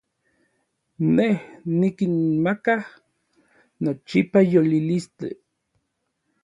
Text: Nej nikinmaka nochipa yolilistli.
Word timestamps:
Nej 1.17 1.35
nikinmaka 1.81 2.75
nochipa 3.83 4.39
yolilistli. 4.53 5.29